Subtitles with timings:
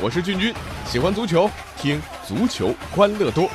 [0.00, 0.54] 我是俊君，
[0.86, 3.50] 喜欢足球，听足球欢乐多。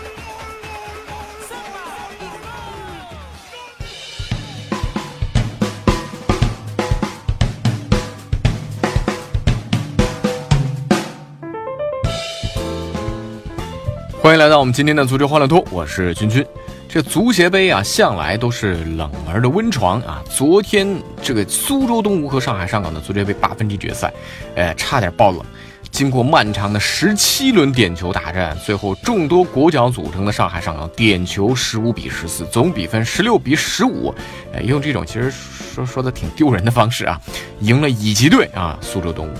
[14.21, 16.45] 欢迎来到我们今天的足球欢乐多，我是君君。
[16.93, 20.21] 这足协杯啊，向来都是冷门的温床啊。
[20.29, 20.87] 昨天
[21.23, 24.13] 这个苏州东吴和上海上港的足协杯八分之一决赛，
[24.55, 25.43] 哎，差点爆冷。
[25.89, 34.13] 经过漫长的十七轮点球大战，最后众多国脚组成的上海上港点球十五比十四，总比分十六比十五，
[34.53, 37.19] 哎，用这种其实说说的挺丢人的方式啊，
[37.61, 39.31] 赢了乙级队啊苏州东吴。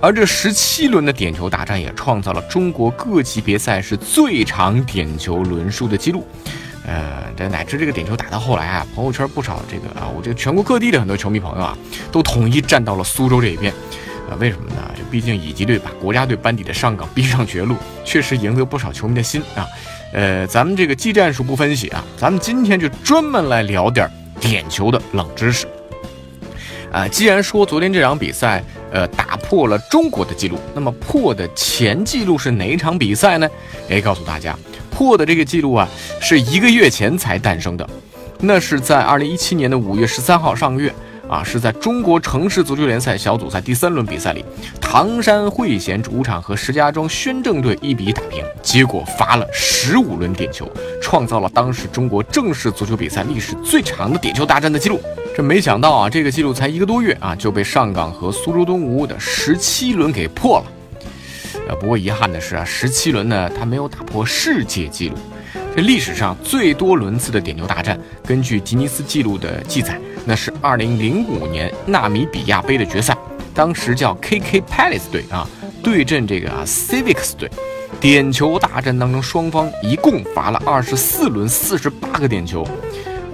[0.00, 6.24] 而这十七轮的点球大战也创造了中国各级别赛事最长点球轮数的记录。
[6.86, 11.76] 呃，这乃至这个点球打到后来啊，朋友圈不少这个啊，我这个全国各地的很多球迷朋友啊，
[12.12, 13.74] 都统一站到了苏州这一边。
[14.30, 14.76] 呃，为什么呢？
[14.96, 19.66] 这毕竟乙级队把国家队班底的上港逼上绝路，确实赢得不少球迷的心啊。
[20.12, 24.08] 呃，咱们这个技战术不分析啊，咱们今天就专门来聊点
[24.40, 25.66] 点球的冷知识。
[26.92, 33.48] 啊，既然说昨天这场比赛，呃，打破了中国的记录，那么破的前记录是哪一场比赛呢？
[33.90, 34.56] 哎，告诉大家，
[34.96, 35.86] 破的这个记录啊，
[36.22, 37.86] 是一个月前才诞生的，
[38.40, 40.90] 那是在二零一七年的五月十三号上个月
[41.28, 44.42] 啊，是在中国城市足球联赛小组赛第三轮比赛里，
[44.80, 50.66] 唐山汇贤主场和石家庄宣政队一比一打平，结果罚了十五轮点球，
[51.02, 54.98] 创造了当时中国正式足球比赛历史最长的点球大战的记录。
[55.36, 60.72] 这没想到啊，这个记录才一个多月啊，就被上港和苏州东吴的十七轮给破了。
[61.68, 65.16] 呃，不过遗憾的是啊，十七轮呢，他没有打破世界纪录。
[65.74, 73.16] 这历史上最多轮次的点球大战，根据吉尼斯纪录的记载，那是二零零五年纳米比亚杯的决赛，
[73.52, 75.46] 当时叫 KK Palace 队啊
[75.82, 77.50] 对阵这个啊 Civics 队，
[78.00, 82.66] 点球大战当中，双方一共罚了二十四轮四十八个点球。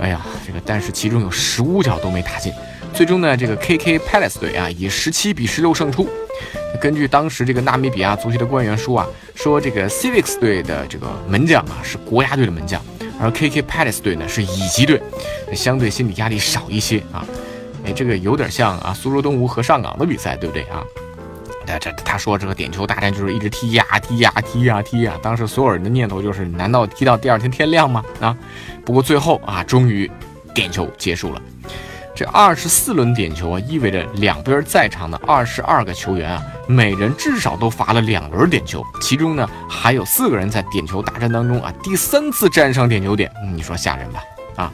[0.01, 2.53] 哎呀，这个但是其中有十五脚都没打进，
[2.93, 6.09] 最终呢，这个 KK Palace 队啊以十七比十六胜出。
[6.81, 12.83] 根据当时这个纳米比亚足协的官员说啊，说这个 Civics 队的这个门将啊是国家队的门将，
[13.21, 15.01] 而 KK Palace 队呢是乙级队，
[15.55, 17.25] 相对心理压力少一些啊。
[17.85, 20.83] 哎，这个有点像啊苏州东吴和上港的比赛，对不对啊？
[21.65, 28.05] 他这他说这个点球大战就是一直踢呀踢呀踢呀踢呀，当时所有人的念头就是，难道踢到第二天天亮吗？
[28.21, 28.37] 啊，
[28.85, 30.11] 不过最后啊，终于
[30.53, 31.41] 点球结束了。
[32.15, 44.21] 这二十四轮点球啊，意味着两边在场的二十二个球员啊，每人至少都罚了两轮点球，其中呢还有四个人在点球大战当中啊，第三次站上点球点，你说吓人吧？
[44.57, 44.73] 啊。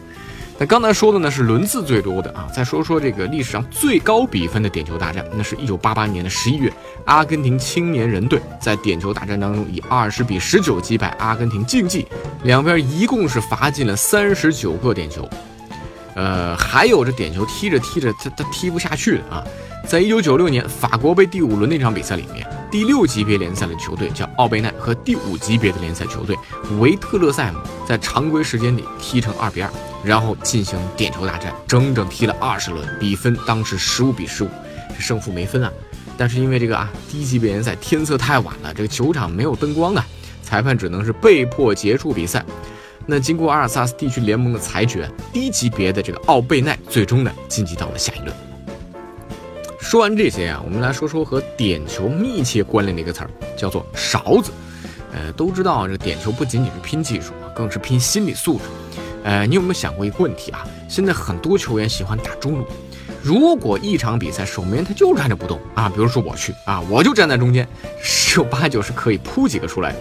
[0.61, 6.73] 那刚才说的呢是轮次最多的啊，再说说这个历史上最高比分的点球大战，那是一九八八年的十一月，
[7.05, 12.09] 阿根廷青年人队在点球大战当中以二十比十九击败阿根廷竞技，
[12.43, 15.29] 两边一共是罚进了三十九个点球。
[16.19, 19.45] 呃，还有这点球踢着踢着他他踢不下去的啊，
[19.87, 26.37] 在一九九六年法国杯第五轮那场比赛里面，第六级别联赛的球队叫奥贝奈和第五级别的联赛球队
[26.81, 29.71] 维特勒塞姆在常规时间里踢成二比二。
[30.05, 34.49] 然后进行点球大战，整整踢了二十轮，比分当时十五比十五，
[34.97, 35.71] 这胜负没分啊。
[36.17, 40.07] 但是因为这个啊低级别联赛天色太晚了，这个球场没有灯光啊，
[40.43, 42.45] 裁判只能是被迫结束比赛。
[43.11, 48.31] 那经过阿尔萨斯地区联盟的裁决，低级别的这个奥贝奈最终呢晋级到了下一轮。
[49.81, 54.53] 说完这些啊，我们来说说和点球密切关联的一个词儿，叫做勺子。
[55.15, 58.65] 呃，都知道这点球不仅仅是拼技术啊，更是拼心理素质。
[59.25, 60.67] 呃，你有没有想过一个问题啊？
[60.87, 62.67] 现在很多球员喜欢打中路，
[63.23, 67.67] 如果一场比赛守门员他就站着不动啊，比如说我去啊，我就站在中间，
[68.03, 69.93] 十有八九是可以扑几个出来。
[69.93, 69.99] 的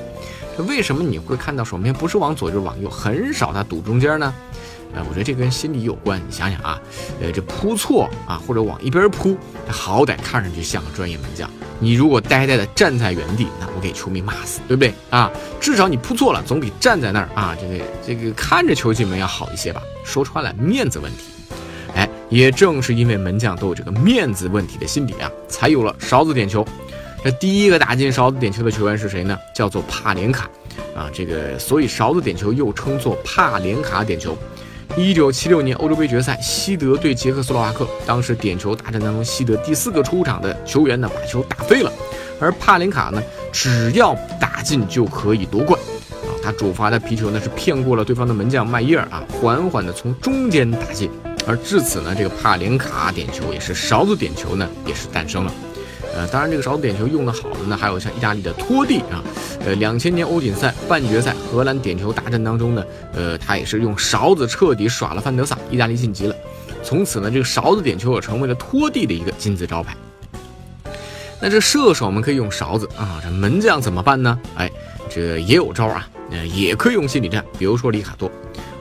[0.64, 4.34] 为什么你会看到守门员不是往左就是往右，很少他堵中间呢？
[4.94, 6.20] 呃，我觉得这跟心理有关。
[6.26, 6.80] 你想想啊，
[7.22, 9.38] 呃，这扑错啊，或者往一边扑，
[9.68, 11.50] 好歹看上去像个专业门将。
[11.80, 15.30] 你如果呆呆的站在原地，那我给球迷骂死，对不对啊？
[15.60, 19.82] 至少你扑错了，总比站在那儿啊，这个这个看着球进门要好一些吧？
[20.06, 21.26] 说穿了，面子问题。
[21.94, 26.66] 哎，也正是因为门将都有这个面子问题的心理啊，才有了勺子点球。
[27.24, 29.38] 这第一个打进勺子点球的球员是谁呢？
[29.54, 30.50] 叫做帕连卡
[30.98, 34.36] 啊，这个所以勺子点球又称作帕连卡点球。
[34.96, 41.92] 一九七六年欧洲杯决赛，西德对捷克斯洛伐克，当时点球大战当中，西德第四个出场的球员呢，把球打飞了，
[42.40, 43.22] 而帕林卡呢，
[43.52, 45.80] 只要打进就可以夺冠，
[46.24, 51.12] 啊，他主罚的皮球呢是骗过了对方的门将麦耶尔啊，缓缓的从中间打进，
[51.46, 55.54] 而至此呢，这个帕连卡点球也是勺子点球呢，也是诞生了。
[56.16, 59.22] 呃，当然这个勺子点球用的好的呢，还有像意大利的托蒂啊。
[59.66, 62.84] 呃，两千年欧锦赛半决赛荷兰点球大战当中呢，
[63.14, 66.36] 呃，他也是用勺子彻底耍了范德萨，意大利晋级了。
[66.84, 69.96] 从此呢，这个勺子点球也成为了拖地的一个金字招牌。
[71.42, 74.40] 那这射手们可以用勺子啊，这门将怎么办呢？
[74.56, 74.72] 哎，
[75.10, 77.44] 这也有招啊，呃，也可以用心理战。
[77.60, 78.32] 比如说里卡多，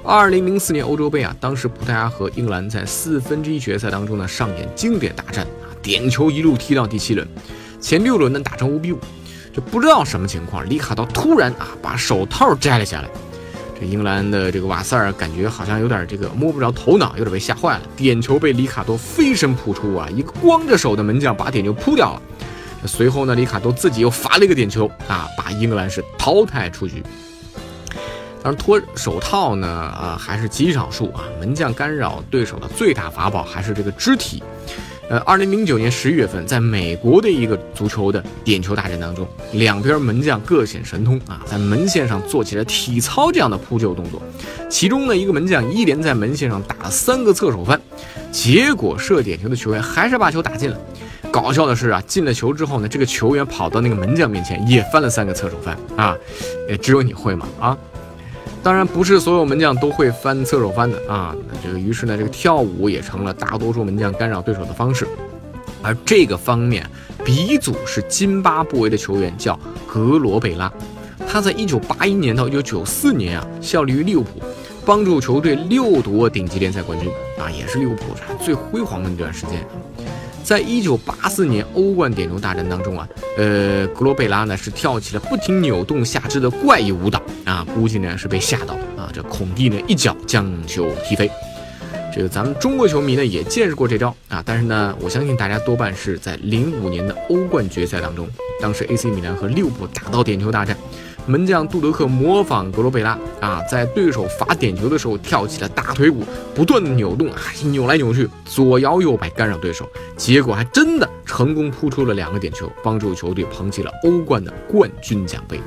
[0.04, 7.26] 二零零四年欧洲杯啊，当时葡萄牙和英格兰在四分之一决赛当中呢，上演经典大战啊，点球一路踢到第七轮，
[7.80, 8.98] 前六轮呢打成五比五，
[9.56, 13.08] 就不知道什么情况，里卡多突然啊把手套摘了下来，
[13.80, 22.22] 这英格兰的这个瓦塞尔感觉好像有点这个摸不着头脑，有点被吓坏了，点球被里卡多飞身扑出啊，一个光着手的门将把点球扑掉了。
[22.86, 27.02] 随后呢，里卡多自己又罚了一个点球啊，把英格兰是淘汰出局。
[28.42, 31.24] 当然，脱手套呢，啊，还是极少数啊。
[31.40, 34.42] 门将干扰对手的最大法宝还是这个肢体。
[35.08, 44.20] 呃，二零零九年十一月份，在美国的一个足球的点球大战当中，两边门将各显神通啊，在门线上做起了体操这样的扑救动作。
[44.68, 47.80] 其中呢，一个门将一连在门线上打了三个侧手翻，
[48.32, 50.76] 结果射点球的球员还是把球打进了。
[51.30, 56.16] 搞笑的是啊，进了球之后呢，这个球员跑到那个门将面前也翻了三个侧手翻啊，
[56.68, 57.46] 也，只有你会吗？
[57.60, 57.78] 啊，
[58.66, 61.32] 当然不是所有门将都会翻侧手翻的啊。
[61.62, 65.06] 这个于是呢，这个跳舞也成了大多数门将干扰对手的方式。
[65.82, 66.84] 而这个方面
[67.24, 70.68] 鼻祖是津巴布韦的球员，叫格罗贝拉，
[71.28, 74.42] 他在一九八一年到一九九四年啊，效力于利物浦，
[74.84, 77.08] 帮助球队六夺顶级联赛冠军
[77.38, 79.64] 啊，也是利物浦最辉煌的那段时间。
[80.42, 83.08] 在一九八四年欧冠点球大战当中啊，
[83.38, 91.30] 呃，格罗贝拉呢是跳起了不停扭动下肢的怪异舞蹈啊，估计呢是被吓到啊，这孔蒂呢一脚将球踢飞。
[92.14, 98.28] 这个咱们中国球迷呢也见识过这招啊，但是呢，我相信大家多半是在零五年的欧冠决赛当中，
[98.60, 100.76] 当时 AC 米兰和利物浦打到点球大战。
[101.28, 106.22] 门将杜德克模仿格罗贝拉啊，在对手罚点球的时候跳起了大腿舞，
[106.54, 115.60] 不断的扭动啊，扭来扭去，左摇右摆干扰对手，结果还真的成功扑出了两个点球，帮助球队捧起了欧冠的冠军奖杯。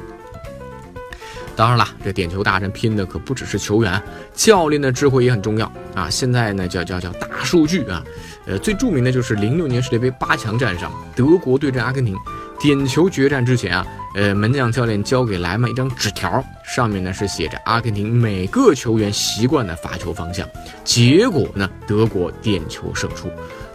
[1.59, 4.01] 当然了，这点球大战拼的可不只是球员，
[4.33, 6.09] 教练的智慧也很重要啊。
[6.09, 8.01] 现在呢，叫叫叫大数据啊，
[8.45, 12.15] 呃，最著名的就是零六年世界杯八强战上，德国对阵阿根廷。
[12.61, 13.85] 点球决战之前啊，
[14.15, 20.47] 呃，门将教练交给莱曼一张纸条，上面呢是写着阿根廷每个球员习惯的发球方向。
[20.85, 23.29] 结果呢，德国点球胜出。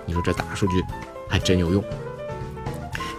[0.06, 0.82] 你说这大数据
[1.28, 1.84] 还真有用。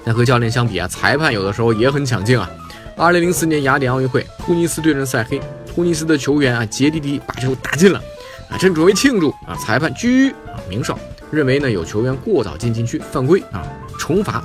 [0.04, 2.50] 那和教练相比啊，裁判有的时候也很抢镜啊。
[2.98, 8.02] 二零零四年雅典奥运会，突尼斯对阵塞黑，突尼斯的球员啊杰迪迪把球打进了，
[8.50, 10.98] 啊，正准备庆祝啊，裁判狙啊鸣哨，
[11.30, 13.68] 认为呢有球员过早进禁区犯规啊，
[14.00, 14.42] 重罚。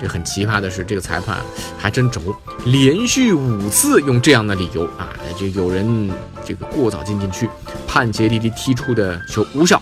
[0.00, 1.38] 这很奇葩的是，这个裁判
[1.78, 2.20] 还真轴，
[2.64, 6.10] 连续五次用这样的理由啊，就有人
[6.44, 7.48] 这个过早进禁区，
[7.86, 9.80] 判杰迪迪踢出的球无效，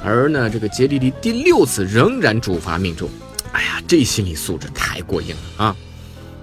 [0.00, 3.08] 而呢，这个杰迪迪第六次仍然主罚命中，
[3.50, 5.76] 哎呀，这心理素质太过硬了啊！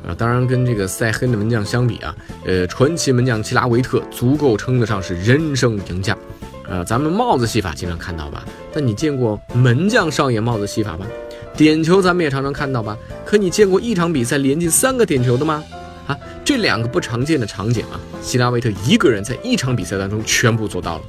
[0.07, 2.15] 啊，当然跟这个塞黑的门将相比啊，
[2.45, 6.17] 呃，传奇门将齐拉维特足够称得上是人生赢家。
[6.67, 8.45] 呃，咱们帽子戏法经常看到吧？
[8.71, 11.05] 但你见过门将上演帽子戏法吗？
[11.57, 12.97] 点球咱们也常常看到吧？
[13.25, 15.63] 可你见过一场比赛连进三个点球的吗？
[16.07, 21.03] 啊，这两个不常见的场景啊，希拉维特一个人在一场比赛当中全部做到了。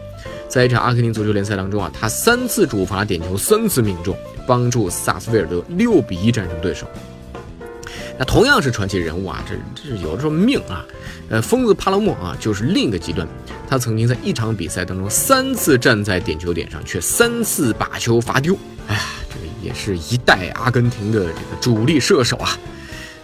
[0.49, 6.87] 在一场阿根廷足球联赛当中啊，他三次主罚点球，三次命中，帮助萨斯菲尔德六比一战胜对手。
[8.21, 10.85] 那同样是传奇人物啊，这这有的时候命啊。
[11.31, 13.27] 呃，疯子帕拉莫啊，就是另一个极端。
[13.67, 18.55] 他曾经在一场比赛当中三次站在点球点上，却三次把球罚丢。
[18.87, 19.01] 哎呀。
[19.63, 22.59] 也是一代阿根廷的这个主力射手啊，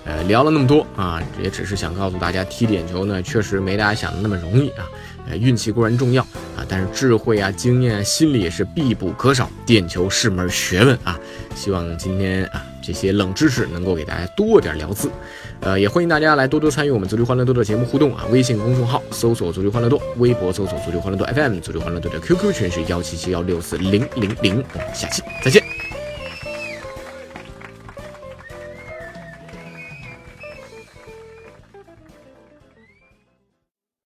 [0.05, 4.85] 呃，聊了那么多啊，也只是想告诉大家，踢点球呢，确实没大家想的那么容易啊。
[5.27, 6.23] 呃，运气固然重要
[6.55, 9.51] 啊，但是智慧啊、经验啊、心理也是必不可少。
[9.65, 11.19] 点球是门学问啊，
[11.55, 15.11] 希望今天啊这些冷知识能够给大家多点聊资。
[15.61, 18.25] 呃，也欢迎大家来多多参与我们足球欢乐多的节目互动啊！
[18.31, 24.65] 微信公众号搜索“足球欢乐多”，微博搜索“足球欢乐多 FM”，足球欢乐多的 QQ 群是幺七七幺六四零零零。
[24.73, 25.76] 我们下期再见。